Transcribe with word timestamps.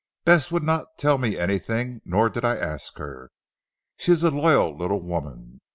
Bess 0.25 0.49
would 0.51 0.63
not 0.63 0.97
tell 0.97 1.19
me 1.19 1.37
anything, 1.37 2.01
nor 2.05 2.27
did 2.27 2.43
I 2.43 2.57
ask 2.57 2.97
her. 2.97 3.29
She 3.97 4.11
is 4.11 4.23
a 4.23 4.31
loyal 4.31 4.75
little 4.75 5.03
woman. 5.03 5.61